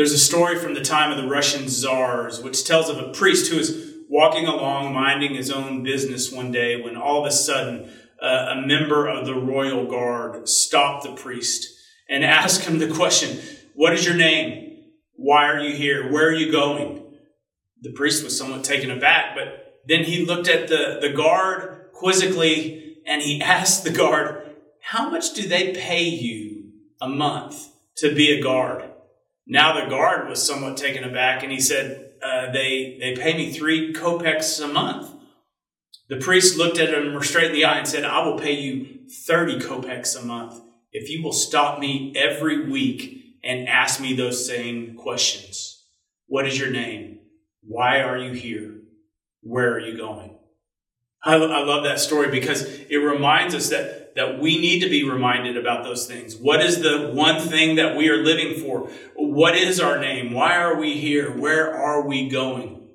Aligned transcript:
There's 0.00 0.12
a 0.12 0.18
story 0.18 0.56
from 0.56 0.72
the 0.72 0.80
time 0.80 1.12
of 1.12 1.18
the 1.18 1.28
Russian 1.28 1.68
czars, 1.68 2.42
which 2.42 2.64
tells 2.64 2.88
of 2.88 2.96
a 2.96 3.12
priest 3.12 3.50
who 3.50 3.58
was 3.58 3.98
walking 4.08 4.46
along, 4.46 4.94
minding 4.94 5.34
his 5.34 5.50
own 5.50 5.82
business 5.82 6.32
one 6.32 6.50
day, 6.50 6.80
when 6.80 6.96
all 6.96 7.20
of 7.20 7.26
a 7.26 7.30
sudden 7.30 7.92
uh, 8.22 8.54
a 8.54 8.66
member 8.66 9.06
of 9.06 9.26
the 9.26 9.34
royal 9.34 9.84
guard 9.86 10.48
stopped 10.48 11.04
the 11.04 11.12
priest 11.12 11.68
and 12.08 12.24
asked 12.40 12.62
him 12.62 12.78
the 12.78 12.90
question, 12.90 13.40
What 13.74 13.92
is 13.92 14.06
your 14.06 14.14
name? 14.14 14.78
Why 15.16 15.44
are 15.44 15.60
you 15.60 15.76
here? 15.76 16.10
Where 16.10 16.28
are 16.28 16.34
you 16.34 16.50
going? 16.50 17.04
The 17.82 17.92
priest 17.92 18.24
was 18.24 18.38
somewhat 18.38 18.64
taken 18.64 18.90
aback, 18.90 19.36
but 19.36 19.82
then 19.86 20.04
he 20.04 20.24
looked 20.24 20.48
at 20.48 20.68
the, 20.68 20.96
the 20.98 21.12
guard 21.12 21.90
quizzically 21.92 23.02
and 23.06 23.20
he 23.20 23.42
asked 23.42 23.84
the 23.84 23.90
guard, 23.90 24.50
How 24.80 25.10
much 25.10 25.34
do 25.34 25.46
they 25.46 25.74
pay 25.74 26.04
you 26.04 26.70
a 27.02 27.06
month 27.06 27.68
to 27.96 28.14
be 28.14 28.30
a 28.30 28.42
guard? 28.42 28.89
Now 29.50 29.80
the 29.80 29.90
guard 29.90 30.28
was 30.28 30.46
somewhat 30.46 30.76
taken 30.76 31.02
aback 31.02 31.42
and 31.42 31.50
he 31.50 31.60
said, 31.60 32.12
uh, 32.22 32.52
they, 32.52 32.96
they 33.00 33.16
pay 33.16 33.36
me 33.36 33.52
three 33.52 33.92
kopecks 33.92 34.62
a 34.62 34.68
month. 34.68 35.10
The 36.08 36.20
priest 36.20 36.56
looked 36.56 36.78
at 36.78 36.94
him 36.94 37.20
straight 37.20 37.46
in 37.46 37.52
the 37.52 37.64
eye 37.64 37.78
and 37.78 37.88
said, 37.88 38.04
I 38.04 38.24
will 38.24 38.38
pay 38.38 38.52
you 38.52 39.08
30 39.26 39.58
kopecks 39.58 40.16
a 40.16 40.24
month 40.24 40.60
if 40.92 41.10
you 41.10 41.24
will 41.24 41.32
stop 41.32 41.80
me 41.80 42.12
every 42.16 42.70
week 42.70 43.38
and 43.42 43.68
ask 43.68 44.00
me 44.00 44.14
those 44.14 44.46
same 44.46 44.94
questions. 44.94 45.84
What 46.28 46.46
is 46.46 46.56
your 46.56 46.70
name? 46.70 47.18
Why 47.64 48.02
are 48.02 48.18
you 48.18 48.30
here? 48.30 48.76
Where 49.42 49.72
are 49.72 49.80
you 49.80 49.96
going? 49.96 50.29
I, 51.22 51.34
I 51.34 51.64
love 51.64 51.84
that 51.84 52.00
story 52.00 52.30
because 52.30 52.62
it 52.62 52.96
reminds 52.96 53.54
us 53.54 53.68
that 53.70 54.00
that 54.16 54.40
we 54.40 54.58
need 54.58 54.80
to 54.80 54.88
be 54.88 55.08
reminded 55.08 55.56
about 55.56 55.84
those 55.84 56.06
things. 56.06 56.36
What 56.36 56.60
is 56.60 56.82
the 56.82 57.12
one 57.14 57.40
thing 57.40 57.76
that 57.76 57.96
we 57.96 58.08
are 58.08 58.22
living 58.22 58.60
for? 58.60 58.88
What 59.14 59.54
is 59.54 59.80
our 59.80 59.98
name? 59.98 60.32
Why 60.32 60.56
are 60.56 60.76
we 60.76 60.98
here? 60.98 61.30
Where 61.30 61.72
are 61.74 62.06
we 62.06 62.28
going? 62.28 62.88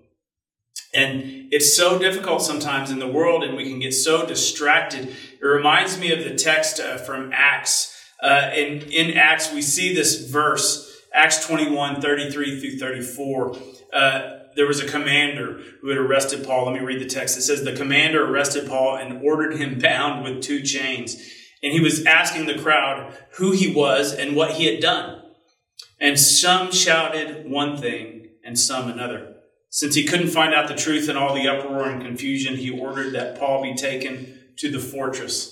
And 0.93 1.47
it's 1.51 1.75
so 1.75 1.99
difficult 1.99 2.41
sometimes 2.41 2.89
in 2.89 2.99
the 2.99 3.07
world, 3.07 3.43
and 3.43 3.55
we 3.55 3.69
can 3.69 3.79
get 3.79 3.93
so 3.93 4.25
distracted. 4.25 5.09
It 5.09 5.45
reminds 5.45 5.99
me 5.99 6.11
of 6.11 6.23
the 6.23 6.35
text 6.35 6.79
uh, 6.79 6.97
from 6.97 7.31
Acts. 7.33 7.93
Uh, 8.21 8.51
in, 8.53 8.81
in 8.91 9.17
Acts, 9.17 9.53
we 9.53 9.61
see 9.61 9.93
this 9.93 10.29
verse, 10.29 11.01
Acts 11.13 11.45
21 11.45 12.01
33 12.01 12.59
through 12.59 12.77
34. 12.77 13.57
Uh, 13.93 14.39
there 14.55 14.67
was 14.67 14.81
a 14.81 14.87
commander 14.87 15.61
who 15.81 15.89
had 15.89 15.97
arrested 15.97 16.45
Paul. 16.45 16.65
Let 16.65 16.79
me 16.79 16.85
read 16.85 17.01
the 17.01 17.05
text. 17.05 17.37
It 17.37 17.41
says, 17.41 17.63
The 17.63 17.75
commander 17.75 18.25
arrested 18.25 18.67
Paul 18.67 18.97
and 18.97 19.23
ordered 19.23 19.57
him 19.57 19.79
bound 19.81 20.23
with 20.23 20.41
two 20.41 20.61
chains. 20.61 21.15
And 21.61 21.73
he 21.73 21.79
was 21.79 22.05
asking 22.05 22.45
the 22.45 22.59
crowd 22.59 23.17
who 23.37 23.51
he 23.51 23.73
was 23.73 24.13
and 24.13 24.35
what 24.35 24.51
he 24.51 24.65
had 24.65 24.81
done. 24.81 25.21
And 25.99 26.19
some 26.19 26.71
shouted 26.71 27.49
one 27.49 27.77
thing 27.77 28.29
and 28.43 28.59
some 28.59 28.89
another. 28.89 29.35
Since 29.69 29.95
he 29.95 30.05
couldn't 30.05 30.29
find 30.29 30.53
out 30.53 30.67
the 30.67 30.75
truth 30.75 31.09
in 31.09 31.17
all 31.17 31.33
the 31.33 31.47
uproar 31.47 31.89
and 31.89 32.01
confusion, 32.01 32.55
he 32.55 32.69
ordered 32.69 33.13
that 33.13 33.39
Paul 33.39 33.63
be 33.63 33.73
taken 33.73 34.39
to 34.57 34.71
the 34.71 34.79
fortress. 34.79 35.51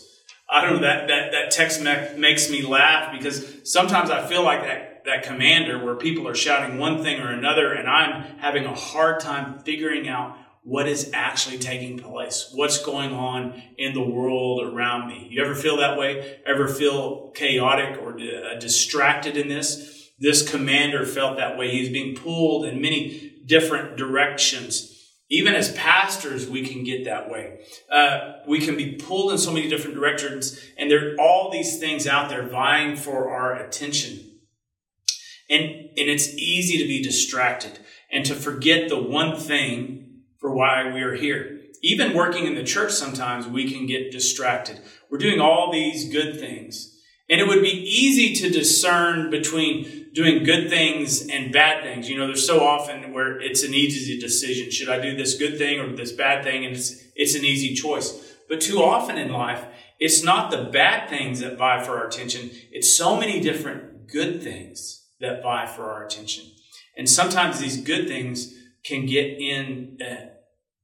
I 0.49 0.61
don't 0.61 0.75
know, 0.75 0.81
that, 0.81 1.07
that, 1.07 1.31
that 1.31 1.51
text 1.51 1.81
makes 1.81 2.49
me 2.49 2.61
laugh 2.61 3.11
because 3.11 3.69
sometimes 3.69 4.09
I 4.09 4.25
feel 4.27 4.43
like 4.43 4.61
that 4.61 4.92
that 5.05 5.23
commander 5.23 5.83
where 5.83 5.95
people 5.95 6.27
are 6.27 6.35
shouting 6.35 6.77
one 6.77 7.03
thing 7.03 7.19
or 7.19 7.31
another 7.31 7.73
and 7.73 7.87
I'm 7.87 8.37
having 8.39 8.65
a 8.65 8.73
hard 8.73 9.19
time 9.19 9.59
figuring 9.59 10.07
out 10.07 10.37
what 10.63 10.87
is 10.87 11.11
actually 11.13 11.59
taking 11.59 11.99
place, 11.99 12.49
what's 12.53 12.83
going 12.83 13.11
on 13.11 13.61
in 13.77 13.93
the 13.93 14.01
world 14.01 14.63
around 14.63 15.09
me. 15.09 15.27
You 15.29 15.43
ever 15.43 15.55
feel 15.55 15.77
that 15.77 15.97
way? 15.97 16.39
Ever 16.45 16.69
feel 16.69 17.31
chaotic 17.35 18.01
or 18.01 18.13
uh, 18.13 18.57
distracted 18.59 19.35
in 19.35 19.49
this? 19.49 20.11
This 20.19 20.49
commander 20.49 21.05
felt 21.05 21.37
that 21.37 21.57
way. 21.57 21.71
He's 21.71 21.89
being 21.89 22.15
pulled 22.15 22.65
in 22.65 22.81
many 22.81 23.41
different 23.45 23.97
directions. 23.97 24.89
Even 25.29 25.53
as 25.53 25.73
pastors, 25.73 26.49
we 26.49 26.65
can 26.65 26.83
get 26.83 27.05
that 27.05 27.29
way. 27.29 27.59
Uh, 27.91 28.33
we 28.47 28.59
can 28.59 28.77
be 28.77 28.93
pulled 28.93 29.31
in 29.31 29.37
so 29.37 29.51
many 29.51 29.67
different 29.67 29.95
directions, 29.95 30.59
and 30.77 30.89
there 30.89 31.13
are 31.13 31.19
all 31.19 31.51
these 31.51 31.79
things 31.79 32.07
out 32.07 32.29
there 32.29 32.47
vying 32.47 32.95
for 32.95 33.31
our 33.31 33.53
attention. 33.53 34.32
And, 35.49 35.63
and 35.63 36.09
it's 36.09 36.29
easy 36.35 36.77
to 36.77 36.87
be 36.87 37.03
distracted 37.03 37.79
and 38.11 38.25
to 38.25 38.35
forget 38.35 38.89
the 38.89 39.01
one 39.01 39.35
thing 39.37 40.21
for 40.39 40.53
why 40.53 40.91
we 40.93 41.01
are 41.01 41.15
here. 41.15 41.61
Even 41.81 42.15
working 42.15 42.45
in 42.45 42.55
the 42.55 42.63
church, 42.63 42.91
sometimes 42.91 43.47
we 43.47 43.69
can 43.69 43.85
get 43.85 44.11
distracted. 44.11 44.79
We're 45.11 45.17
doing 45.17 45.41
all 45.41 45.71
these 45.71 46.11
good 46.11 46.39
things. 46.39 46.89
And 47.29 47.41
it 47.41 47.47
would 47.47 47.61
be 47.61 47.69
easy 47.69 48.33
to 48.35 48.49
discern 48.49 49.29
between 49.29 50.11
doing 50.13 50.43
good 50.43 50.69
things 50.69 51.27
and 51.27 51.51
bad 51.51 51.83
things. 51.83 52.09
You 52.09 52.17
know, 52.17 52.27
there's 52.27 52.45
so 52.45 52.63
often 52.63 53.13
where 53.13 53.39
it's 53.39 53.63
an 53.63 53.73
easy 53.73 54.19
decision. 54.19 54.71
Should 54.71 54.89
I 54.89 54.99
do 54.99 55.15
this 55.15 55.37
good 55.37 55.57
thing 55.57 55.79
or 55.79 55.95
this 55.95 56.11
bad 56.11 56.43
thing? 56.43 56.65
And 56.65 56.75
it's, 56.75 57.01
it's 57.15 57.35
an 57.35 57.43
easy 57.43 57.73
choice. 57.73 58.33
But 58.47 58.61
too 58.61 58.81
often 58.81 59.17
in 59.17 59.31
life, 59.31 59.65
it's 59.99 60.23
not 60.23 60.51
the 60.51 60.65
bad 60.65 61.09
things 61.09 61.39
that 61.39 61.57
vie 61.57 61.81
for 61.83 61.97
our 61.97 62.07
attention. 62.07 62.51
It's 62.71 62.95
so 62.95 63.17
many 63.17 63.39
different 63.39 64.07
good 64.07 64.43
things 64.43 65.02
that 65.23 65.41
vie 65.41 65.65
for 65.65 65.89
our 65.89 66.05
attention. 66.05 66.45
And 66.95 67.09
sometimes 67.09 67.59
these 67.59 67.77
good 67.77 68.07
things 68.07 68.53
can 68.85 69.05
get 69.05 69.39
in 69.39 69.97
uh, 70.01 70.27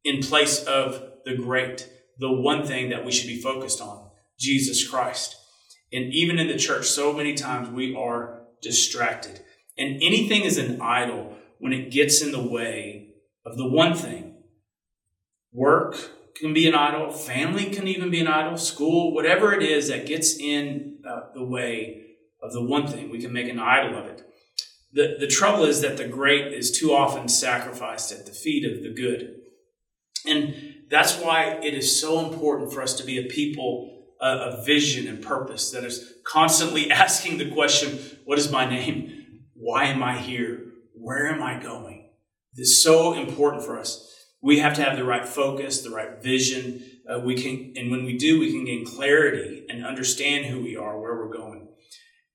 in 0.03 0.21
place 0.21 0.63
of 0.63 1.03
the 1.25 1.35
great, 1.35 1.87
the 2.17 2.31
one 2.31 2.65
thing 2.65 2.89
that 2.89 3.05
we 3.05 3.11
should 3.11 3.27
be 3.27 3.41
focused 3.41 3.81
on, 3.81 4.09
Jesus 4.39 4.87
Christ. 4.87 5.35
And 5.91 6.13
even 6.13 6.39
in 6.39 6.47
the 6.47 6.57
church, 6.57 6.87
so 6.87 7.13
many 7.13 7.33
times 7.35 7.69
we 7.69 7.95
are 7.95 8.43
distracted. 8.61 9.41
And 9.77 9.95
anything 10.01 10.43
is 10.43 10.57
an 10.57 10.81
idol 10.81 11.35
when 11.59 11.73
it 11.73 11.91
gets 11.91 12.21
in 12.21 12.31
the 12.31 12.41
way 12.41 13.13
of 13.45 13.57
the 13.57 13.67
one 13.67 13.95
thing. 13.95 14.37
Work 15.51 16.11
can 16.35 16.53
be 16.53 16.67
an 16.67 16.75
idol, 16.75 17.11
family 17.11 17.65
can 17.65 17.87
even 17.87 18.09
be 18.09 18.21
an 18.21 18.27
idol, 18.27 18.57
school, 18.57 19.13
whatever 19.13 19.53
it 19.53 19.63
is 19.63 19.89
that 19.89 20.05
gets 20.05 20.37
in 20.39 20.99
uh, 21.07 21.21
the 21.33 21.43
way 21.43 22.05
of 22.41 22.53
the 22.53 22.63
one 22.63 22.87
thing, 22.87 23.09
we 23.09 23.19
can 23.19 23.33
make 23.33 23.49
an 23.49 23.59
idol 23.59 23.97
of 23.97 24.05
it. 24.05 24.28
The, 24.91 25.17
the 25.19 25.27
trouble 25.27 25.65
is 25.65 25.81
that 25.81 25.97
the 25.97 26.07
great 26.07 26.51
is 26.51 26.71
too 26.71 26.93
often 26.93 27.27
sacrificed 27.27 28.11
at 28.11 28.25
the 28.25 28.31
feet 28.31 28.65
of 28.65 28.83
the 28.83 28.93
good. 28.93 29.35
And 30.25 30.55
that's 30.89 31.17
why 31.19 31.59
it 31.63 31.73
is 31.73 31.99
so 31.99 32.27
important 32.27 32.73
for 32.73 32.81
us 32.81 32.95
to 32.95 33.03
be 33.03 33.19
a 33.19 33.29
people 33.29 34.07
uh, 34.19 34.51
of 34.51 34.65
vision 34.65 35.07
and 35.07 35.23
purpose 35.23 35.71
that 35.71 35.83
is 35.83 36.13
constantly 36.25 36.91
asking 36.91 37.37
the 37.37 37.51
question, 37.51 37.99
What 38.25 38.39
is 38.39 38.51
my 38.51 38.65
name? 38.65 39.41
Why 39.53 39.85
am 39.85 40.01
I 40.01 40.17
here? 40.17 40.65
Where 40.93 41.27
am 41.27 41.43
I 41.43 41.61
going? 41.61 42.09
This 42.55 42.69
is 42.69 42.83
so 42.83 43.13
important 43.13 43.63
for 43.63 43.79
us. 43.79 44.05
We 44.41 44.59
have 44.59 44.73
to 44.75 44.83
have 44.83 44.97
the 44.97 45.03
right 45.03 45.27
focus, 45.27 45.81
the 45.81 45.89
right 45.89 46.21
vision. 46.21 46.83
Uh, 47.07 47.19
we 47.19 47.35
can, 47.35 47.73
and 47.75 47.91
when 47.91 48.05
we 48.05 48.17
do, 48.17 48.39
we 48.39 48.51
can 48.51 48.65
gain 48.65 48.85
clarity 48.85 49.65
and 49.69 49.85
understand 49.85 50.45
who 50.45 50.61
we 50.61 50.75
are, 50.75 50.99
where 50.99 51.15
we're 51.15 51.33
going. 51.33 51.58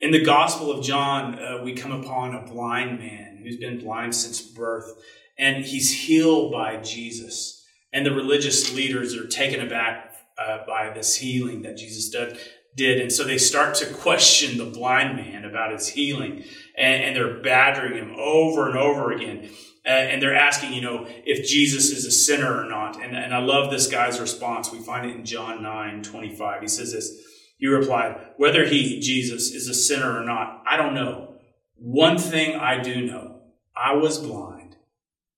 In 0.00 0.10
the 0.10 0.24
Gospel 0.24 0.70
of 0.70 0.84
John, 0.84 1.38
uh, 1.38 1.60
we 1.62 1.74
come 1.74 1.92
upon 1.92 2.34
a 2.34 2.42
blind 2.42 2.98
man 2.98 3.38
who's 3.42 3.56
been 3.56 3.78
blind 3.78 4.14
since 4.14 4.40
birth, 4.40 4.92
and 5.38 5.64
he's 5.64 5.92
healed 5.92 6.52
by 6.52 6.76
Jesus. 6.78 7.64
And 7.92 8.04
the 8.04 8.12
religious 8.12 8.74
leaders 8.74 9.14
are 9.14 9.26
taken 9.26 9.64
aback 9.64 10.16
uh, 10.36 10.66
by 10.66 10.90
this 10.92 11.16
healing 11.16 11.62
that 11.62 11.76
Jesus 11.76 12.10
did, 12.10 12.38
did. 12.76 13.00
And 13.00 13.12
so 13.12 13.24
they 13.24 13.38
start 13.38 13.76
to 13.76 13.86
question 13.86 14.58
the 14.58 14.64
blind 14.64 15.16
man 15.16 15.44
about 15.44 15.72
his 15.72 15.88
healing, 15.88 16.44
and, 16.76 17.04
and 17.04 17.16
they're 17.16 17.40
badgering 17.40 17.94
him 17.94 18.14
over 18.18 18.68
and 18.68 18.76
over 18.76 19.12
again. 19.12 19.48
Uh, 19.86 19.90
and 19.90 20.20
they're 20.20 20.34
asking, 20.34 20.72
you 20.72 20.80
know, 20.80 21.06
if 21.06 21.46
Jesus 21.46 21.90
is 21.90 22.06
a 22.06 22.10
sinner 22.10 22.58
or 22.58 22.64
not. 22.68 23.02
And, 23.02 23.14
and 23.14 23.34
I 23.34 23.38
love 23.38 23.70
this 23.70 23.86
guy's 23.86 24.18
response. 24.18 24.72
We 24.72 24.80
find 24.80 25.06
it 25.08 25.14
in 25.14 25.24
John 25.24 25.62
9 25.62 26.02
25. 26.02 26.62
He 26.62 26.68
says 26.68 26.92
this. 26.92 27.33
He 27.64 27.68
replied, 27.68 28.20
Whether 28.36 28.66
he, 28.66 29.00
Jesus, 29.00 29.50
is 29.52 29.68
a 29.68 29.74
sinner 29.74 30.20
or 30.20 30.22
not, 30.22 30.62
I 30.68 30.76
don't 30.76 30.92
know. 30.92 31.36
One 31.76 32.18
thing 32.18 32.56
I 32.56 32.82
do 32.82 33.06
know 33.06 33.40
I 33.74 33.94
was 33.94 34.18
blind, 34.18 34.76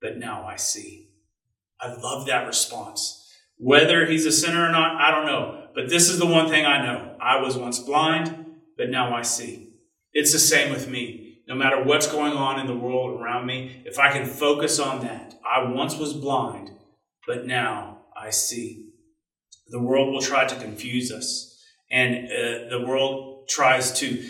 but 0.01 0.19
now 0.19 0.45
I 0.45 0.57
see. 0.57 1.11
I 1.81 1.95
love 1.95 2.27
that 2.27 2.49
response. 2.49 3.33
Whether 3.59 4.07
he's 4.07 4.27
a 4.27 4.33
sinner 4.33 4.67
or 4.67 4.73
not, 4.73 5.01
I 5.01 5.13
don't 5.13 5.27
know. 5.27 5.69
But 5.73 5.89
this 5.89 6.09
is 6.09 6.19
the 6.19 6.27
one 6.27 6.49
thing 6.49 6.67
I 6.67 6.85
know 6.85 7.15
I 7.21 7.41
was 7.41 7.57
once 7.57 7.79
blind, 7.79 8.45
but 8.77 8.91
now 8.91 9.15
I 9.15 9.23
see. 9.23 9.75
It's 10.13 10.33
the 10.33 10.41
same 10.41 10.73
with 10.73 10.89
me. 10.89 11.43
No 11.47 11.55
matter 11.55 11.81
what's 11.81 12.11
going 12.11 12.33
on 12.33 12.59
in 12.59 12.67
the 12.67 12.75
world 12.75 13.21
around 13.21 13.47
me, 13.47 13.85
if 13.85 14.01
I 14.01 14.11
can 14.11 14.27
focus 14.27 14.81
on 14.81 15.03
that, 15.03 15.39
I 15.49 15.63
once 15.63 15.97
was 15.97 16.13
blind, 16.13 16.73
but 17.25 17.47
now 17.47 17.99
I 18.21 18.31
see. 18.31 18.89
The 19.69 19.81
world 19.81 20.13
will 20.13 20.21
try 20.21 20.45
to 20.45 20.57
confuse 20.57 21.13
us 21.13 21.53
and 21.91 22.27
uh, 22.27 22.69
the 22.71 22.85
world 22.87 23.49
tries 23.49 23.99
to 24.01 24.23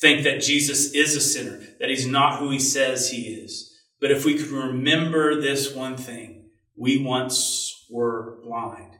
think 0.00 0.24
that 0.24 0.40
Jesus 0.40 0.92
is 0.94 1.16
a 1.16 1.20
sinner, 1.20 1.60
that 1.80 1.88
he's 1.88 2.06
not 2.06 2.38
who 2.38 2.50
he 2.50 2.58
says 2.58 3.10
he 3.10 3.22
is. 3.34 3.76
But 4.00 4.10
if 4.10 4.24
we 4.24 4.38
could 4.38 4.48
remember 4.48 5.40
this 5.40 5.74
one 5.74 5.96
thing, 5.96 6.50
we 6.76 7.02
once 7.02 7.86
were 7.90 8.38
blind, 8.44 8.98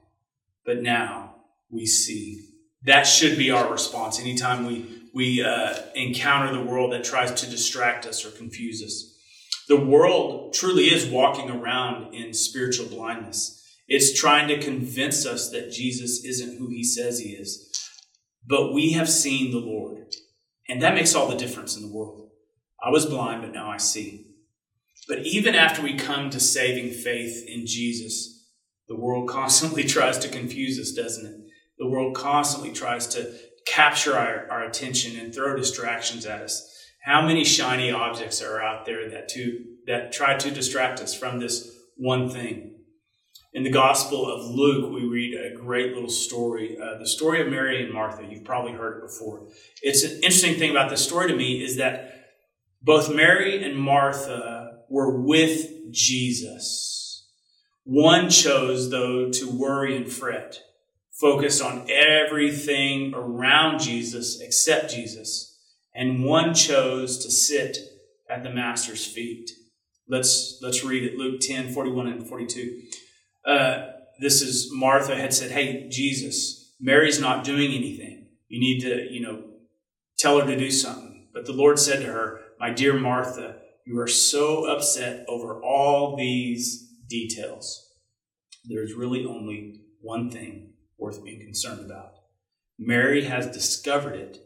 but 0.64 0.82
now 0.82 1.36
we 1.70 1.86
see. 1.86 2.44
That 2.82 3.04
should 3.04 3.38
be 3.38 3.50
our 3.50 3.70
response 3.70 4.20
anytime 4.20 4.66
we 4.66 4.98
we 5.14 5.42
uh, 5.42 5.74
encounter 5.94 6.52
the 6.52 6.62
world 6.62 6.92
that 6.92 7.02
tries 7.02 7.32
to 7.32 7.50
distract 7.50 8.06
us 8.06 8.24
or 8.24 8.30
confuse 8.30 8.82
us. 8.82 9.16
The 9.66 9.80
world 9.80 10.52
truly 10.52 10.84
is 10.84 11.06
walking 11.06 11.50
around 11.50 12.14
in 12.14 12.32
spiritual 12.32 12.86
blindness. 12.86 13.54
It's 13.88 14.18
trying 14.18 14.48
to 14.48 14.60
convince 14.60 15.26
us 15.26 15.50
that 15.50 15.72
Jesus 15.72 16.24
isn't 16.24 16.58
who 16.58 16.68
he 16.68 16.84
says 16.84 17.18
he 17.18 17.30
is. 17.30 17.67
But 18.48 18.72
we 18.72 18.92
have 18.92 19.10
seen 19.10 19.50
the 19.50 19.58
Lord. 19.58 20.14
And 20.68 20.82
that 20.82 20.94
makes 20.94 21.14
all 21.14 21.28
the 21.28 21.36
difference 21.36 21.76
in 21.76 21.82
the 21.82 21.94
world. 21.94 22.30
I 22.82 22.90
was 22.90 23.06
blind, 23.06 23.42
but 23.42 23.52
now 23.52 23.70
I 23.70 23.76
see. 23.76 24.26
But 25.08 25.20
even 25.20 25.54
after 25.54 25.82
we 25.82 25.96
come 25.96 26.30
to 26.30 26.40
saving 26.40 26.90
faith 26.92 27.44
in 27.46 27.66
Jesus, 27.66 28.46
the 28.88 28.96
world 28.96 29.28
constantly 29.30 29.84
tries 29.84 30.18
to 30.18 30.28
confuse 30.28 30.78
us, 30.78 30.92
doesn't 30.92 31.26
it? 31.26 31.36
The 31.78 31.88
world 31.88 32.16
constantly 32.16 32.72
tries 32.72 33.06
to 33.08 33.34
capture 33.66 34.16
our, 34.16 34.46
our 34.50 34.64
attention 34.64 35.18
and 35.18 35.34
throw 35.34 35.56
distractions 35.56 36.26
at 36.26 36.40
us. 36.40 36.74
How 37.04 37.26
many 37.26 37.44
shiny 37.44 37.90
objects 37.90 38.42
are 38.42 38.60
out 38.60 38.84
there 38.84 39.08
that 39.10 39.28
to 39.30 39.64
that 39.86 40.12
try 40.12 40.36
to 40.36 40.50
distract 40.50 41.00
us 41.00 41.14
from 41.14 41.38
this 41.38 41.70
one 41.96 42.28
thing? 42.28 42.77
In 43.54 43.62
the 43.62 43.70
Gospel 43.70 44.30
of 44.30 44.44
Luke, 44.54 44.92
we 44.92 45.04
read 45.04 45.34
a 45.34 45.56
great 45.56 45.94
little 45.94 46.10
story, 46.10 46.76
uh, 46.78 46.98
the 46.98 47.06
story 47.06 47.40
of 47.40 47.48
Mary 47.48 47.82
and 47.82 47.94
Martha. 47.94 48.26
You've 48.28 48.44
probably 48.44 48.72
heard 48.72 48.98
it 48.98 49.06
before. 49.06 49.48
It's 49.82 50.04
an 50.04 50.16
interesting 50.16 50.56
thing 50.56 50.70
about 50.70 50.90
this 50.90 51.02
story 51.02 51.28
to 51.28 51.36
me 51.36 51.64
is 51.64 51.76
that 51.76 52.26
both 52.82 53.12
Mary 53.12 53.64
and 53.64 53.78
Martha 53.78 54.80
were 54.90 55.22
with 55.22 55.90
Jesus. 55.90 57.26
One 57.84 58.28
chose, 58.28 58.90
though, 58.90 59.30
to 59.30 59.50
worry 59.50 59.96
and 59.96 60.12
fret, 60.12 60.60
focused 61.18 61.62
on 61.62 61.88
everything 61.90 63.14
around 63.14 63.80
Jesus 63.80 64.42
except 64.42 64.92
Jesus. 64.92 65.58
And 65.94 66.22
one 66.22 66.52
chose 66.52 67.16
to 67.24 67.30
sit 67.30 67.78
at 68.28 68.42
the 68.42 68.50
Master's 68.50 69.06
feet. 69.06 69.50
Let's, 70.06 70.58
let's 70.60 70.84
read 70.84 71.02
it 71.02 71.16
Luke 71.16 71.40
10 71.40 71.72
41 71.72 72.08
and 72.08 72.28
42. 72.28 72.82
Uh, 73.48 73.92
this 74.20 74.42
is 74.42 74.68
Martha 74.70 75.16
had 75.16 75.32
said, 75.32 75.50
Hey, 75.50 75.88
Jesus, 75.88 76.74
Mary's 76.78 77.18
not 77.18 77.44
doing 77.44 77.72
anything. 77.72 78.26
You 78.48 78.60
need 78.60 78.80
to, 78.80 79.10
you 79.10 79.20
know, 79.20 79.42
tell 80.18 80.38
her 80.38 80.46
to 80.46 80.56
do 80.56 80.70
something. 80.70 81.28
But 81.32 81.46
the 81.46 81.52
Lord 81.52 81.78
said 81.78 82.02
to 82.02 82.12
her, 82.12 82.40
My 82.60 82.70
dear 82.70 82.92
Martha, 82.92 83.56
you 83.86 83.98
are 84.00 84.06
so 84.08 84.66
upset 84.66 85.24
over 85.28 85.62
all 85.62 86.14
these 86.14 86.92
details. 87.08 87.90
There's 88.66 88.92
really 88.92 89.24
only 89.24 89.80
one 90.02 90.30
thing 90.30 90.74
worth 90.98 91.24
being 91.24 91.40
concerned 91.40 91.86
about. 91.86 92.12
Mary 92.78 93.24
has 93.24 93.46
discovered 93.46 94.14
it, 94.14 94.38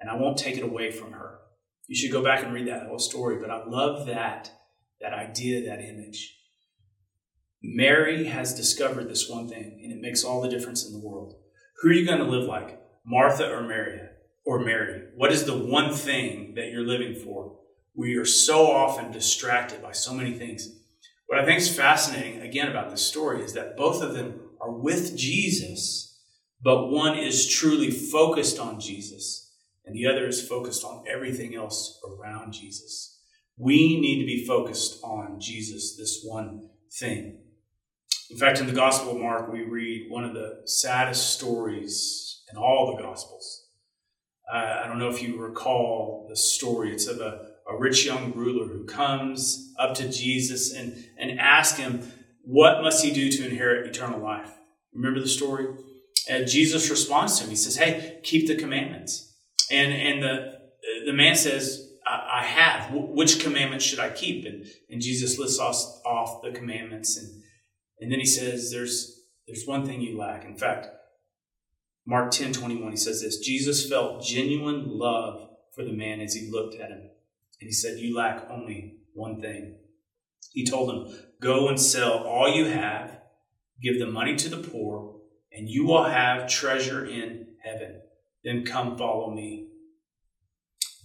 and 0.00 0.10
I 0.10 0.16
won't 0.16 0.36
take 0.36 0.56
it 0.56 0.64
away 0.64 0.90
from 0.90 1.12
her. 1.12 1.38
You 1.86 1.94
should 1.94 2.12
go 2.12 2.24
back 2.24 2.42
and 2.42 2.52
read 2.52 2.66
that 2.66 2.88
whole 2.88 2.98
story, 2.98 3.38
but 3.40 3.50
I 3.50 3.64
love 3.64 4.06
that, 4.06 4.50
that 5.00 5.12
idea, 5.12 5.64
that 5.68 5.80
image. 5.80 6.37
Mary 7.62 8.24
has 8.24 8.54
discovered 8.54 9.08
this 9.08 9.28
one 9.28 9.48
thing, 9.48 9.80
and 9.82 9.92
it 9.92 10.00
makes 10.00 10.22
all 10.22 10.40
the 10.40 10.48
difference 10.48 10.86
in 10.86 10.92
the 10.92 11.06
world. 11.06 11.34
Who 11.80 11.88
are 11.88 11.92
you 11.92 12.06
going 12.06 12.18
to 12.18 12.24
live 12.24 12.48
like, 12.48 12.80
Martha 13.04 13.50
or 13.50 13.62
Mary? 13.62 14.00
Or 14.46 14.60
Mary? 14.60 15.08
What 15.16 15.32
is 15.32 15.44
the 15.44 15.56
one 15.56 15.92
thing 15.92 16.54
that 16.54 16.70
you're 16.70 16.86
living 16.86 17.14
for? 17.14 17.56
We 17.94 18.16
are 18.16 18.24
so 18.24 18.70
often 18.70 19.10
distracted 19.10 19.82
by 19.82 19.92
so 19.92 20.14
many 20.14 20.34
things. 20.34 20.68
What 21.26 21.40
I 21.40 21.44
think 21.44 21.58
is 21.58 21.74
fascinating, 21.74 22.40
again, 22.40 22.68
about 22.68 22.90
this 22.90 23.04
story 23.04 23.42
is 23.42 23.54
that 23.54 23.76
both 23.76 24.02
of 24.02 24.14
them 24.14 24.40
are 24.60 24.72
with 24.72 25.16
Jesus, 25.16 26.20
but 26.62 26.88
one 26.88 27.18
is 27.18 27.48
truly 27.48 27.90
focused 27.90 28.58
on 28.58 28.80
Jesus, 28.80 29.52
and 29.84 29.94
the 29.94 30.06
other 30.06 30.26
is 30.26 30.46
focused 30.46 30.84
on 30.84 31.04
everything 31.08 31.56
else 31.56 32.00
around 32.08 32.52
Jesus. 32.52 33.20
We 33.56 34.00
need 34.00 34.20
to 34.20 34.26
be 34.26 34.46
focused 34.46 35.02
on 35.02 35.40
Jesus, 35.40 35.96
this 35.96 36.22
one 36.24 36.70
thing. 36.92 37.40
In 38.30 38.36
fact, 38.36 38.60
in 38.60 38.66
the 38.66 38.72
Gospel 38.72 39.12
of 39.12 39.20
Mark, 39.20 39.50
we 39.50 39.62
read 39.62 40.10
one 40.10 40.24
of 40.24 40.34
the 40.34 40.62
saddest 40.66 41.30
stories 41.32 42.42
in 42.52 42.58
all 42.58 42.94
the 42.94 43.02
Gospels. 43.02 43.66
Uh, 44.52 44.82
I 44.84 44.86
don't 44.86 44.98
know 44.98 45.08
if 45.08 45.22
you 45.22 45.38
recall 45.38 46.26
the 46.28 46.36
story. 46.36 46.92
It's 46.92 47.06
of 47.06 47.20
a, 47.20 47.52
a 47.70 47.78
rich 47.78 48.04
young 48.04 48.32
ruler 48.32 48.66
who 48.66 48.84
comes 48.84 49.72
up 49.78 49.94
to 49.96 50.10
Jesus 50.10 50.72
and, 50.72 51.06
and 51.18 51.40
asks 51.40 51.78
him, 51.78 52.12
What 52.44 52.82
must 52.82 53.04
he 53.04 53.12
do 53.12 53.30
to 53.30 53.48
inherit 53.48 53.86
eternal 53.86 54.20
life? 54.20 54.50
Remember 54.92 55.20
the 55.20 55.28
story? 55.28 55.66
And 56.28 56.46
Jesus 56.46 56.90
responds 56.90 57.38
to 57.38 57.44
him. 57.44 57.50
He 57.50 57.56
says, 57.56 57.76
Hey, 57.76 58.20
keep 58.22 58.46
the 58.46 58.56
commandments. 58.56 59.34
And, 59.70 59.92
and 59.92 60.22
the, 60.22 60.58
the 61.06 61.12
man 61.12 61.34
says, 61.34 61.86
I, 62.06 62.42
have. 62.42 62.90
which 62.92 63.40
commandments 63.40 63.84
should 63.84 63.98
I 63.98 64.08
keep? 64.08 64.46
And, 64.46 64.64
and 64.88 65.02
Jesus 65.02 65.38
lists 65.38 65.58
off, 65.58 65.76
off 66.06 66.42
the 66.42 66.52
commandments 66.52 67.18
and 67.18 67.42
and 68.00 68.12
then 68.12 68.18
he 68.18 68.26
says, 68.26 68.70
there's, 68.70 69.22
there's 69.46 69.66
one 69.66 69.84
thing 69.86 70.00
you 70.00 70.16
lack. 70.18 70.44
In 70.44 70.56
fact, 70.56 70.88
Mark 72.06 72.30
10 72.30 72.52
21, 72.54 72.90
he 72.90 72.96
says 72.96 73.20
this 73.20 73.38
Jesus 73.38 73.88
felt 73.88 74.22
genuine 74.22 74.84
love 74.86 75.50
for 75.74 75.84
the 75.84 75.92
man 75.92 76.20
as 76.20 76.34
he 76.34 76.50
looked 76.50 76.74
at 76.74 76.90
him. 76.90 77.10
And 77.60 77.68
he 77.68 77.72
said, 77.72 77.98
You 77.98 78.16
lack 78.16 78.48
only 78.50 78.96
one 79.12 79.40
thing. 79.40 79.76
He 80.52 80.64
told 80.64 80.90
him, 80.90 81.18
Go 81.40 81.68
and 81.68 81.78
sell 81.78 82.24
all 82.24 82.48
you 82.48 82.64
have, 82.66 83.18
give 83.82 83.98
the 83.98 84.06
money 84.06 84.36
to 84.36 84.48
the 84.48 84.68
poor, 84.68 85.16
and 85.52 85.68
you 85.68 85.84
will 85.84 86.04
have 86.04 86.48
treasure 86.48 87.04
in 87.04 87.48
heaven. 87.62 88.00
Then 88.42 88.64
come 88.64 88.96
follow 88.96 89.30
me. 89.34 89.68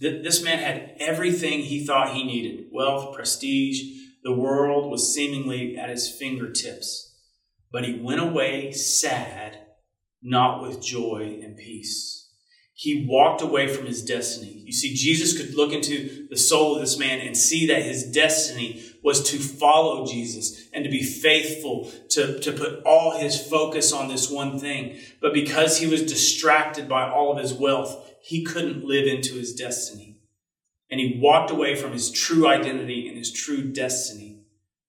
This 0.00 0.42
man 0.42 0.58
had 0.58 0.96
everything 0.98 1.60
he 1.60 1.84
thought 1.84 2.14
he 2.14 2.24
needed 2.24 2.66
wealth, 2.72 3.14
prestige, 3.14 3.82
the 4.24 4.32
world 4.32 4.90
was 4.90 5.14
seemingly 5.14 5.76
at 5.76 5.90
his 5.90 6.08
fingertips, 6.08 7.14
but 7.70 7.84
he 7.84 8.00
went 8.00 8.22
away 8.22 8.72
sad, 8.72 9.58
not 10.22 10.62
with 10.62 10.82
joy 10.82 11.40
and 11.42 11.58
peace. 11.58 12.30
He 12.72 13.06
walked 13.06 13.42
away 13.42 13.68
from 13.68 13.86
his 13.86 14.02
destiny. 14.02 14.62
You 14.64 14.72
see, 14.72 14.94
Jesus 14.94 15.36
could 15.36 15.54
look 15.54 15.72
into 15.72 16.26
the 16.28 16.38
soul 16.38 16.74
of 16.74 16.80
this 16.80 16.98
man 16.98 17.20
and 17.20 17.36
see 17.36 17.66
that 17.68 17.82
his 17.82 18.10
destiny 18.10 18.82
was 19.02 19.30
to 19.30 19.38
follow 19.38 20.06
Jesus 20.06 20.68
and 20.72 20.84
to 20.84 20.90
be 20.90 21.02
faithful, 21.02 21.92
to, 22.10 22.40
to 22.40 22.52
put 22.52 22.82
all 22.84 23.18
his 23.18 23.38
focus 23.38 23.92
on 23.92 24.08
this 24.08 24.30
one 24.30 24.58
thing. 24.58 24.98
But 25.20 25.34
because 25.34 25.78
he 25.78 25.86
was 25.86 26.02
distracted 26.02 26.88
by 26.88 27.08
all 27.08 27.30
of 27.30 27.38
his 27.38 27.52
wealth, 27.52 28.10
he 28.22 28.42
couldn't 28.42 28.84
live 28.84 29.06
into 29.06 29.34
his 29.34 29.54
destiny 29.54 30.13
and 30.94 31.00
he 31.00 31.18
walked 31.20 31.50
away 31.50 31.74
from 31.74 31.90
his 31.90 32.08
true 32.08 32.46
identity 32.46 33.08
and 33.08 33.18
his 33.18 33.32
true 33.32 33.64
destiny. 33.64 34.44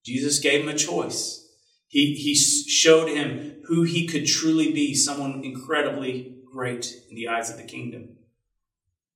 Jesus 0.06 0.38
gave 0.38 0.62
him 0.62 0.70
a 0.70 0.76
choice. 0.76 1.50
He, 1.88 2.14
he 2.14 2.36
showed 2.36 3.10
him 3.10 3.64
who 3.64 3.82
he 3.82 4.06
could 4.06 4.28
truly 4.28 4.72
be, 4.72 4.94
someone 4.94 5.44
incredibly 5.44 6.36
great 6.54 6.94
in 7.10 7.16
the 7.16 7.28
eyes 7.28 7.50
of 7.50 7.58
the 7.58 7.64
kingdom. 7.64 8.18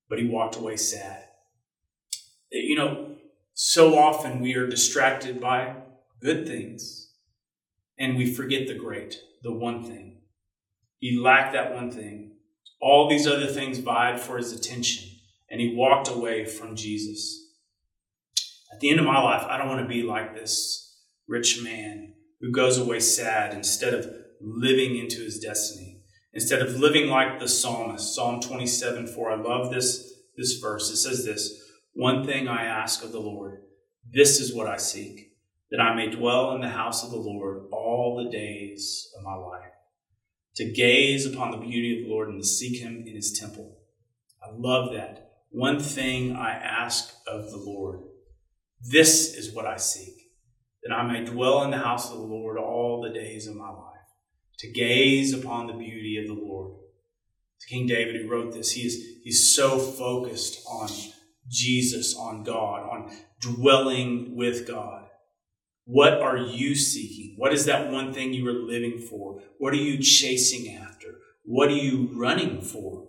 But 0.10 0.18
he 0.18 0.26
walked 0.26 0.56
away 0.56 0.78
sad. 0.78 1.26
Eh, 2.52 2.58
you 2.64 2.76
know, 2.76 3.18
so 3.54 3.96
often 3.96 4.40
we 4.40 4.56
are 4.56 4.66
distracted 4.66 5.40
by 5.40 5.76
good 6.20 6.48
things 6.48 7.12
and 8.00 8.18
we 8.18 8.34
forget 8.34 8.68
the 8.68 8.74
great, 8.74 9.22
the 9.44 9.54
one 9.54 9.84
thing. 9.84 10.22
He 10.98 11.20
lacked 11.20 11.54
that 11.54 11.72
one 11.72 11.92
thing. 11.92 12.32
All 12.82 13.08
these 13.08 13.28
other 13.28 13.46
things 13.46 13.78
vied 13.78 14.20
for 14.20 14.38
his 14.38 14.52
attention 14.52 15.09
and 15.50 15.60
he 15.60 15.76
walked 15.76 16.10
away 16.10 16.46
from 16.46 16.76
Jesus. 16.76 17.48
At 18.72 18.80
the 18.80 18.90
end 18.90 19.00
of 19.00 19.06
my 19.06 19.22
life, 19.22 19.44
I 19.48 19.58
don't 19.58 19.68
want 19.68 19.82
to 19.82 19.88
be 19.88 20.04
like 20.04 20.34
this 20.34 20.98
rich 21.28 21.62
man 21.64 22.14
who 22.40 22.52
goes 22.52 22.78
away 22.78 23.00
sad 23.00 23.54
instead 23.54 23.94
of 23.94 24.08
living 24.42 24.98
into 24.98 25.22
his 25.22 25.40
destiny. 25.40 26.02
Instead 26.34 26.62
of 26.62 26.80
living 26.80 27.10
like 27.10 27.40
the 27.40 27.48
psalmist, 27.48 28.14
Psalm 28.14 28.40
27 28.40 29.08
4. 29.08 29.32
I 29.32 29.36
love 29.42 29.72
this, 29.72 30.14
this 30.38 30.60
verse. 30.60 30.90
It 30.90 30.98
says 30.98 31.26
this 31.26 31.60
One 31.94 32.26
thing 32.26 32.48
I 32.48 32.66
ask 32.66 33.04
of 33.04 33.12
the 33.12 33.20
Lord, 33.20 33.62
this 34.12 34.40
is 34.40 34.54
what 34.54 34.68
I 34.68 34.78
seek, 34.78 35.34
that 35.72 35.82
I 35.82 35.96
may 35.96 36.10
dwell 36.10 36.54
in 36.54 36.62
the 36.62 36.70
house 36.70 37.04
of 37.04 37.10
the 37.10 37.18
Lord 37.18 37.64
all 37.72 38.24
the 38.24 38.32
days 38.32 39.12
of 39.18 39.24
my 39.24 39.36
life, 39.36 39.72
to 40.58 40.72
gaze 40.72 41.26
upon 41.26 41.52
the 41.52 41.58
beauty 41.58 41.98
of 41.98 42.08
the 42.08 42.14
Lord 42.14 42.30
and 42.30 42.42
to 42.42 42.48
seek 42.48 42.80
him 42.80 43.04
in 43.08 43.16
his 43.16 43.38
temple. 43.38 43.78
I 44.42 44.52
love 44.56 44.94
that. 44.94 45.29
One 45.52 45.80
thing 45.80 46.36
I 46.36 46.52
ask 46.52 47.14
of 47.28 47.50
the 47.52 47.58
Lord. 47.58 48.02
This 48.82 49.36
is 49.36 49.54
what 49.54 49.66
I 49.66 49.78
seek, 49.78 50.14
that 50.84 50.94
I 50.94 51.04
may 51.04 51.26
dwell 51.26 51.64
in 51.64 51.72
the 51.72 51.78
house 51.78 52.12
of 52.12 52.18
the 52.18 52.24
Lord 52.24 52.58
all 52.58 53.02
the 53.02 53.18
days 53.18 53.48
of 53.48 53.56
my 53.56 53.70
life, 53.70 54.08
to 54.60 54.72
gaze 54.72 55.34
upon 55.34 55.68
the 55.68 55.74
beauty 55.74 56.18
of 56.18 56.28
the 56.28 56.42
Lord. 56.42 56.76
King 57.70 57.86
David 57.86 58.22
who 58.22 58.30
wrote 58.30 58.54
this, 58.54 58.72
he 58.72 58.82
is, 58.82 59.04
he's 59.24 59.56
so 59.56 59.78
focused 59.78 60.66
on 60.68 60.90
Jesus, 61.48 62.16
on 62.18 62.44
God, 62.44 62.82
on 62.82 63.12
dwelling 63.40 64.36
with 64.36 64.68
God. 64.68 65.06
What 65.86 66.22
are 66.22 66.38
you 66.38 66.74
seeking? 66.76 67.36
What 67.38 67.54
is 67.54 67.66
that 67.66 67.92
one 67.92 68.12
thing 68.12 68.34
you 68.34 68.48
are 68.48 68.54
living 68.54 69.00
for? 69.00 69.42
What 69.60 69.74
are 69.74 69.78
you 69.78 70.00
chasing 70.02 70.76
after? 70.76 71.16
What 71.44 71.70
are 71.70 71.76
you 71.76 72.10
running 72.14 72.62
for? 72.62 73.08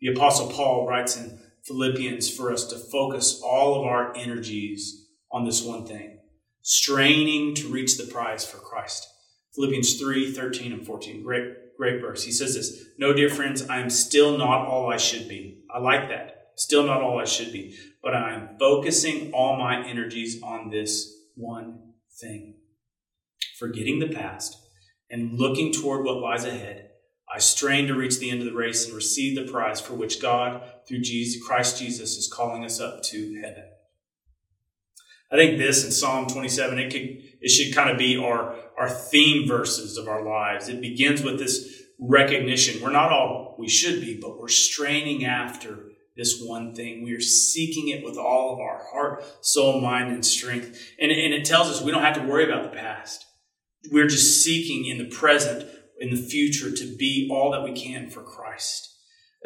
The 0.00 0.12
Apostle 0.12 0.50
Paul 0.50 0.86
writes 0.86 1.16
in 1.16 1.38
Philippians 1.64 2.28
for 2.34 2.52
us 2.52 2.66
to 2.66 2.76
focus 2.76 3.40
all 3.44 3.76
of 3.76 3.86
our 3.86 4.16
energies 4.16 5.06
on 5.30 5.44
this 5.44 5.62
one 5.62 5.86
thing, 5.86 6.18
straining 6.60 7.54
to 7.54 7.68
reach 7.68 7.96
the 7.96 8.12
prize 8.12 8.44
for 8.44 8.58
Christ. 8.58 9.08
Philippians 9.54 10.00
3 10.00 10.32
13 10.32 10.72
and 10.72 10.86
14. 10.86 11.22
Great, 11.22 11.76
great 11.76 12.00
verse. 12.00 12.24
He 12.24 12.32
says 12.32 12.54
this 12.54 12.84
No, 12.98 13.12
dear 13.12 13.28
friends, 13.28 13.68
I 13.68 13.80
am 13.80 13.90
still 13.90 14.36
not 14.36 14.66
all 14.66 14.92
I 14.92 14.96
should 14.96 15.28
be. 15.28 15.62
I 15.72 15.78
like 15.78 16.08
that. 16.08 16.48
Still 16.56 16.84
not 16.84 17.02
all 17.02 17.18
I 17.18 17.24
should 17.24 17.52
be. 17.52 17.76
But 18.02 18.14
I 18.14 18.34
am 18.34 18.56
focusing 18.58 19.32
all 19.32 19.56
my 19.56 19.86
energies 19.86 20.42
on 20.42 20.70
this 20.70 21.14
one 21.34 21.92
thing. 22.20 22.56
Forgetting 23.58 24.00
the 24.00 24.08
past 24.08 24.56
and 25.10 25.38
looking 25.38 25.72
toward 25.72 26.04
what 26.04 26.16
lies 26.16 26.44
ahead, 26.44 26.81
I 27.34 27.38
strain 27.38 27.86
to 27.86 27.94
reach 27.94 28.18
the 28.18 28.30
end 28.30 28.40
of 28.40 28.46
the 28.46 28.54
race 28.54 28.84
and 28.84 28.94
receive 28.94 29.36
the 29.36 29.50
prize 29.50 29.80
for 29.80 29.94
which 29.94 30.20
God, 30.20 30.62
through 30.86 31.00
Jesus, 31.00 31.42
Christ 31.42 31.78
Jesus, 31.78 32.16
is 32.16 32.30
calling 32.32 32.64
us 32.64 32.80
up 32.80 33.02
to 33.04 33.40
heaven. 33.40 33.64
I 35.30 35.36
think 35.36 35.58
this 35.58 35.84
in 35.84 35.90
Psalm 35.90 36.26
27, 36.26 36.78
it 36.78 36.92
could, 36.92 37.22
it 37.40 37.48
should 37.48 37.74
kind 37.74 37.88
of 37.88 37.96
be 37.96 38.18
our, 38.18 38.54
our 38.78 38.90
theme 38.90 39.48
verses 39.48 39.96
of 39.96 40.06
our 40.06 40.22
lives. 40.22 40.68
It 40.68 40.82
begins 40.82 41.22
with 41.22 41.38
this 41.38 41.82
recognition. 41.98 42.82
We're 42.82 42.90
not 42.90 43.12
all 43.12 43.56
we 43.58 43.68
should 43.68 44.02
be, 44.02 44.18
but 44.20 44.38
we're 44.38 44.48
straining 44.48 45.24
after 45.24 45.92
this 46.16 46.42
one 46.42 46.74
thing. 46.74 47.02
We 47.02 47.14
are 47.14 47.20
seeking 47.20 47.88
it 47.88 48.04
with 48.04 48.18
all 48.18 48.52
of 48.52 48.60
our 48.60 48.84
heart, 48.92 49.24
soul, 49.40 49.80
mind, 49.80 50.12
and 50.12 50.24
strength. 50.24 50.78
And, 51.00 51.10
and 51.10 51.32
it 51.32 51.46
tells 51.46 51.68
us 51.68 51.82
we 51.82 51.92
don't 51.92 52.02
have 52.02 52.16
to 52.16 52.28
worry 52.28 52.44
about 52.44 52.64
the 52.64 52.76
past. 52.76 53.24
We're 53.90 54.08
just 54.08 54.44
seeking 54.44 54.84
in 54.84 54.98
the 54.98 55.14
present, 55.14 55.66
in 56.02 56.10
the 56.10 56.20
future, 56.20 56.72
to 56.72 56.96
be 56.96 57.28
all 57.30 57.52
that 57.52 57.62
we 57.62 57.72
can 57.72 58.10
for 58.10 58.22
Christ. 58.22 58.88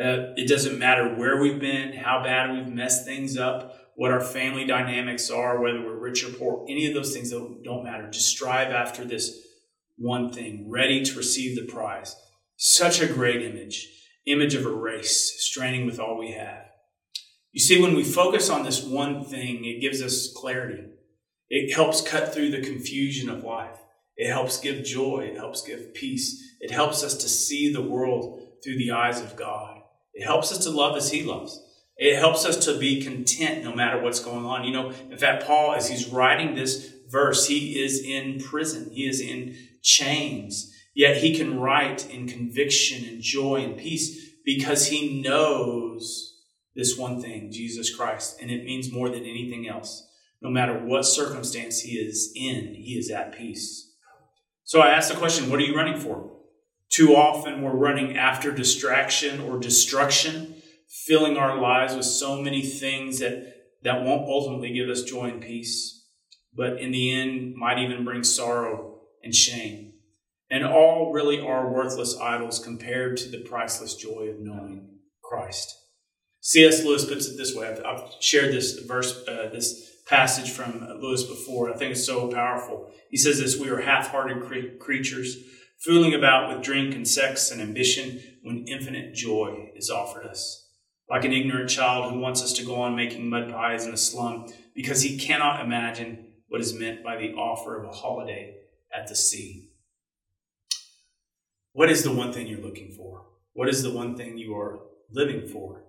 Uh, 0.00 0.32
it 0.36 0.48
doesn't 0.48 0.78
matter 0.78 1.14
where 1.14 1.40
we've 1.40 1.60
been, 1.60 1.92
how 1.92 2.22
bad 2.24 2.50
we've 2.50 2.74
messed 2.74 3.04
things 3.04 3.36
up, 3.36 3.76
what 3.94 4.10
our 4.10 4.22
family 4.22 4.66
dynamics 4.66 5.30
are, 5.30 5.60
whether 5.60 5.80
we're 5.80 5.98
rich 5.98 6.24
or 6.24 6.30
poor, 6.30 6.66
any 6.68 6.86
of 6.86 6.94
those 6.94 7.12
things 7.14 7.30
don't 7.30 7.84
matter. 7.84 8.10
Just 8.10 8.28
strive 8.28 8.72
after 8.72 9.04
this 9.04 9.38
one 9.98 10.32
thing, 10.32 10.66
ready 10.70 11.04
to 11.04 11.16
receive 11.16 11.56
the 11.56 11.70
prize. 11.70 12.16
Such 12.56 13.02
a 13.02 13.06
great 13.06 13.42
image, 13.42 13.88
image 14.26 14.54
of 14.54 14.64
a 14.64 14.70
race, 14.70 15.34
straining 15.38 15.84
with 15.84 16.00
all 16.00 16.18
we 16.18 16.32
have. 16.32 16.64
You 17.52 17.60
see, 17.60 17.80
when 17.80 17.94
we 17.94 18.04
focus 18.04 18.50
on 18.50 18.64
this 18.64 18.82
one 18.82 19.24
thing, 19.24 19.64
it 19.64 19.80
gives 19.80 20.02
us 20.02 20.32
clarity. 20.34 20.84
It 21.48 21.74
helps 21.74 22.00
cut 22.00 22.34
through 22.34 22.50
the 22.50 22.62
confusion 22.62 23.30
of 23.30 23.44
life. 23.44 23.78
It 24.16 24.30
helps 24.30 24.58
give 24.58 24.84
joy. 24.84 25.28
It 25.30 25.36
helps 25.36 25.62
give 25.62 25.94
peace. 25.94 26.56
It 26.60 26.70
helps 26.70 27.02
us 27.02 27.14
to 27.18 27.28
see 27.28 27.72
the 27.72 27.82
world 27.82 28.40
through 28.62 28.78
the 28.78 28.92
eyes 28.92 29.20
of 29.20 29.36
God. 29.36 29.82
It 30.14 30.24
helps 30.24 30.50
us 30.50 30.58
to 30.64 30.70
love 30.70 30.96
as 30.96 31.10
He 31.10 31.22
loves. 31.22 31.60
It 31.96 32.18
helps 32.18 32.44
us 32.44 32.64
to 32.66 32.78
be 32.78 33.02
content 33.02 33.64
no 33.64 33.74
matter 33.74 34.00
what's 34.00 34.20
going 34.20 34.44
on. 34.44 34.64
You 34.64 34.72
know, 34.72 34.90
in 35.10 35.16
fact, 35.16 35.46
Paul, 35.46 35.74
as 35.74 35.88
he's 35.88 36.08
writing 36.08 36.54
this 36.54 36.92
verse, 37.08 37.46
he 37.48 37.82
is 37.82 38.04
in 38.04 38.38
prison, 38.38 38.90
he 38.92 39.08
is 39.08 39.20
in 39.20 39.56
chains, 39.82 40.74
yet 40.94 41.18
he 41.18 41.34
can 41.34 41.58
write 41.58 42.10
in 42.10 42.28
conviction 42.28 43.08
and 43.08 43.22
joy 43.22 43.62
and 43.62 43.78
peace 43.78 44.30
because 44.44 44.86
he 44.88 45.22
knows 45.22 46.34
this 46.74 46.98
one 46.98 47.22
thing, 47.22 47.50
Jesus 47.50 47.94
Christ, 47.94 48.38
and 48.42 48.50
it 48.50 48.64
means 48.64 48.92
more 48.92 49.08
than 49.08 49.24
anything 49.24 49.66
else. 49.66 50.06
No 50.42 50.50
matter 50.50 50.78
what 50.78 51.06
circumstance 51.06 51.80
he 51.80 51.96
is 51.96 52.30
in, 52.36 52.74
he 52.74 52.98
is 52.98 53.10
at 53.10 53.32
peace. 53.32 53.85
So 54.66 54.80
I 54.80 54.90
ask 54.90 55.12
the 55.12 55.16
question, 55.16 55.48
what 55.48 55.60
are 55.60 55.62
you 55.62 55.76
running 55.76 56.00
for? 56.00 56.28
Too 56.88 57.14
often 57.14 57.62
we're 57.62 57.70
running 57.70 58.16
after 58.16 58.50
distraction 58.50 59.40
or 59.40 59.60
destruction 59.60 60.56
filling 60.88 61.36
our 61.36 61.60
lives 61.60 61.94
with 61.94 62.04
so 62.04 62.42
many 62.42 62.62
things 62.62 63.20
that, 63.20 63.46
that 63.84 64.02
won't 64.02 64.28
ultimately 64.28 64.72
give 64.72 64.88
us 64.88 65.04
joy 65.04 65.26
and 65.26 65.40
peace, 65.40 66.08
but 66.52 66.80
in 66.80 66.90
the 66.90 67.14
end 67.14 67.54
might 67.54 67.78
even 67.78 68.04
bring 68.04 68.24
sorrow 68.24 69.02
and 69.22 69.32
shame. 69.32 69.92
And 70.50 70.64
all 70.64 71.12
really 71.12 71.40
are 71.40 71.72
worthless 71.72 72.18
idols 72.18 72.58
compared 72.58 73.18
to 73.18 73.28
the 73.28 73.42
priceless 73.42 73.94
joy 73.94 74.30
of 74.30 74.40
knowing 74.40 74.98
Christ. 75.22 75.76
C.S. 76.40 76.82
Lewis 76.82 77.04
puts 77.04 77.28
it 77.28 77.36
this 77.36 77.54
way. 77.54 77.68
I've, 77.68 77.84
I've 77.84 78.10
shared 78.18 78.52
this 78.52 78.80
verse, 78.80 79.24
uh, 79.28 79.48
this 79.52 79.95
passage 80.06 80.50
from 80.50 80.86
Lewis 81.00 81.24
before. 81.24 81.70
I 81.70 81.76
think 81.76 81.92
it's 81.92 82.06
so 82.06 82.28
powerful. 82.28 82.90
He 83.10 83.16
says 83.16 83.38
this: 83.38 83.58
"We 83.58 83.68
are 83.68 83.80
half-hearted 83.80 84.42
cre- 84.42 84.76
creatures, 84.78 85.36
fooling 85.78 86.14
about 86.14 86.48
with 86.48 86.64
drink 86.64 86.94
and 86.94 87.06
sex 87.06 87.50
and 87.50 87.60
ambition, 87.60 88.20
when 88.42 88.66
infinite 88.68 89.14
joy 89.14 89.70
is 89.74 89.90
offered 89.90 90.26
us." 90.26 90.66
like 91.08 91.24
an 91.24 91.32
ignorant 91.32 91.70
child 91.70 92.12
who 92.12 92.18
wants 92.18 92.42
us 92.42 92.52
to 92.54 92.64
go 92.64 92.76
on 92.76 92.96
making 92.96 93.28
mud 93.28 93.50
pies 93.50 93.86
in 93.86 93.92
a 93.92 93.96
slum 93.96 94.46
because 94.74 95.02
he 95.02 95.18
cannot 95.18 95.64
imagine 95.64 96.26
what 96.48 96.60
is 96.60 96.74
meant 96.74 97.02
by 97.02 97.16
the 97.16 97.32
offer 97.34 97.80
of 97.80 97.88
a 97.88 97.92
holiday 97.92 98.56
at 98.94 99.06
the 99.08 99.16
sea. 99.16 99.70
What 101.72 101.90
is 101.90 102.02
the 102.02 102.12
one 102.12 102.32
thing 102.32 102.46
you're 102.46 102.60
looking 102.60 102.92
for? 102.92 103.26
What 103.52 103.68
is 103.68 103.82
the 103.82 103.92
one 103.92 104.16
thing 104.16 104.38
you 104.38 104.56
are 104.56 104.80
living 105.10 105.46
for? 105.46 105.84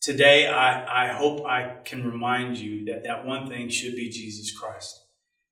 Today, 0.00 0.46
I, 0.46 1.04
I 1.04 1.12
hope 1.12 1.44
I 1.44 1.76
can 1.84 2.10
remind 2.10 2.56
you 2.56 2.86
that 2.86 3.04
that 3.04 3.26
one 3.26 3.48
thing 3.48 3.68
should 3.68 3.96
be 3.96 4.08
Jesus 4.08 4.56
Christ. 4.58 4.98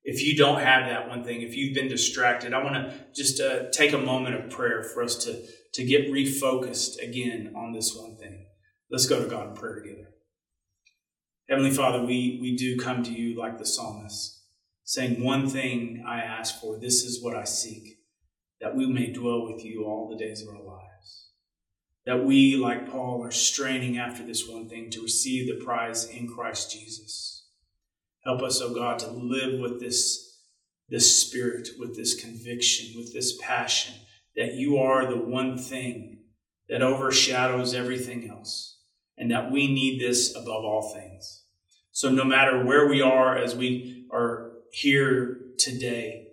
If 0.05 0.23
you 0.25 0.37
don't 0.39 0.61
have 0.61 0.87
that 0.87 1.09
one 1.09 1.23
thing, 1.23 1.43
if 1.43 1.55
you've 1.55 1.75
been 1.75 1.89
distracted, 1.89 2.55
I 2.55 2.65
want 2.65 2.75
to 2.77 2.95
just 3.15 3.41
uh, 3.41 3.69
take 3.71 3.93
a 3.93 3.99
moment 3.99 4.37
of 4.37 4.51
prayer 4.51 4.83
for 4.83 5.03
us 5.03 5.17
to, 5.25 5.43
to 5.75 5.85
get 5.85 6.11
refocused 6.11 6.97
again 7.03 7.53
on 7.55 7.73
this 7.73 7.95
one 7.95 8.17
thing. 8.17 8.47
Let's 8.91 9.05
go 9.05 9.23
to 9.23 9.29
God 9.29 9.49
in 9.49 9.55
prayer 9.55 9.83
together. 9.83 10.09
Heavenly 11.51 11.71
Father, 11.71 12.01
we, 12.03 12.39
we 12.41 12.57
do 12.57 12.79
come 12.79 13.03
to 13.03 13.13
you 13.13 13.39
like 13.39 13.59
the 13.59 13.67
psalmist, 13.67 14.45
saying, 14.85 15.23
One 15.23 15.47
thing 15.47 16.05
I 16.07 16.21
ask 16.21 16.59
for, 16.59 16.79
this 16.79 17.05
is 17.05 17.23
what 17.23 17.37
I 17.37 17.45
seek, 17.45 17.99
that 18.63 18.75
we 18.75 18.87
may 18.87 19.13
dwell 19.13 19.45
with 19.45 19.63
you 19.63 19.85
all 19.85 20.09
the 20.09 20.23
days 20.23 20.41
of 20.41 20.49
our 20.49 20.63
lives. 20.63 20.68
That 22.09 22.25
we, 22.25 22.57
like 22.57 22.91
Paul, 22.91 23.23
are 23.23 23.31
straining 23.31 23.99
after 23.99 24.25
this 24.25 24.49
one 24.49 24.67
thing 24.67 24.89
to 24.93 25.03
receive 25.03 25.47
the 25.47 25.63
prize 25.63 26.07
in 26.07 26.27
Christ 26.27 26.73
Jesus. 26.73 27.45
Help 28.25 28.41
us, 28.41 28.63
O 28.63 28.69
oh 28.69 28.75
God, 28.75 28.99
to 29.01 29.11
live 29.11 29.61
with 29.61 29.79
this, 29.79 30.39
this 30.89 31.21
spirit, 31.21 31.69
with 31.79 31.97
this 31.97 32.19
conviction, 32.19 32.99
with 32.99 33.13
this 33.13 33.37
passion, 33.43 33.95
that 34.37 34.55
you 34.55 34.79
are 34.79 35.05
the 35.05 35.19
one 35.19 35.59
thing 35.59 36.21
that 36.71 36.81
overshadows 36.81 37.75
everything 37.75 38.31
else 38.31 38.79
and 39.19 39.31
that 39.31 39.53
we 39.53 39.67
need 39.67 40.01
this 40.01 40.35
above 40.35 40.65
all 40.65 40.95
things. 40.95 41.43
So 41.93 42.09
no 42.09 42.25
matter 42.25 42.65
where 42.65 42.89
we 42.89 43.03
are 43.03 43.37
as 43.37 43.55
we 43.55 44.07
are 44.11 44.53
here 44.73 45.41
today, 45.59 46.29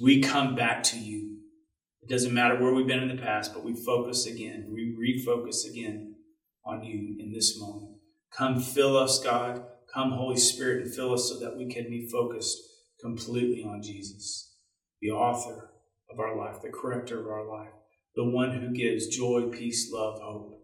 we 0.00 0.22
come 0.22 0.54
back 0.54 0.82
to 0.84 0.98
you. 0.98 1.41
It 2.02 2.08
doesn't 2.08 2.34
matter 2.34 2.60
where 2.60 2.74
we've 2.74 2.86
been 2.86 3.02
in 3.02 3.14
the 3.14 3.22
past, 3.22 3.54
but 3.54 3.64
we 3.64 3.74
focus 3.74 4.26
again. 4.26 4.68
We 4.72 4.96
refocus 4.98 5.68
again 5.68 6.16
on 6.64 6.82
you 6.82 7.16
in 7.18 7.32
this 7.32 7.58
moment. 7.60 7.92
Come 8.32 8.60
fill 8.60 8.96
us, 8.96 9.22
God. 9.22 9.64
Come, 9.92 10.12
Holy 10.12 10.36
Spirit, 10.36 10.84
and 10.84 10.94
fill 10.94 11.12
us 11.12 11.28
so 11.28 11.38
that 11.38 11.56
we 11.56 11.66
can 11.66 11.90
be 11.90 12.08
focused 12.08 12.58
completely 13.00 13.62
on 13.62 13.82
Jesus, 13.82 14.54
the 15.00 15.10
author 15.10 15.70
of 16.10 16.18
our 16.18 16.36
life, 16.36 16.62
the 16.62 16.70
corrector 16.70 17.20
of 17.20 17.26
our 17.26 17.46
life, 17.46 17.72
the 18.14 18.24
one 18.24 18.52
who 18.52 18.70
gives 18.70 19.14
joy, 19.14 19.48
peace, 19.50 19.90
love, 19.92 20.20
hope. 20.22 20.60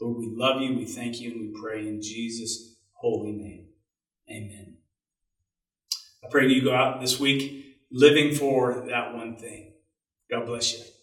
Lord, 0.00 0.18
we 0.18 0.32
love 0.34 0.60
you, 0.60 0.76
we 0.76 0.84
thank 0.84 1.20
you, 1.20 1.32
and 1.32 1.40
we 1.40 1.60
pray 1.60 1.80
in 1.80 2.02
Jesus' 2.02 2.76
holy 2.92 3.32
name. 3.32 3.68
Amen. 4.30 4.76
I 6.24 6.28
pray 6.30 6.48
you 6.48 6.62
go 6.62 6.74
out 6.74 7.00
this 7.00 7.18
week 7.20 7.78
living 7.90 8.34
for 8.34 8.84
that 8.88 9.14
one 9.14 9.36
thing. 9.36 9.71
God 10.32 10.46
bless 10.46 10.72
you. 10.72 11.01